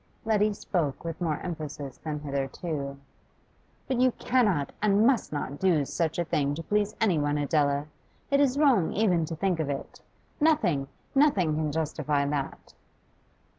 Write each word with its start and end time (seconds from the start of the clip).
Letty 0.25 0.51
spoke 0.53 1.05
with 1.05 1.21
more 1.21 1.39
emphasis 1.41 1.99
than 1.99 2.21
hitherto. 2.21 2.97
'But 3.87 3.99
you 3.99 4.13
cannot 4.13 4.71
and 4.81 5.05
must 5.05 5.31
not 5.31 5.59
do 5.59 5.85
such 5.85 6.17
a 6.17 6.25
thing 6.25 6.55
to 6.55 6.63
please 6.63 6.95
any 6.99 7.19
one, 7.19 7.37
Adela! 7.37 7.85
It 8.31 8.39
is 8.39 8.57
wrong 8.57 8.93
even 8.93 9.25
to 9.25 9.35
think 9.35 9.59
of 9.59 9.69
it. 9.69 10.01
Nothing, 10.39 10.87
nothing 11.13 11.53
can 11.53 11.71
justify 11.71 12.25
that. 12.25 12.73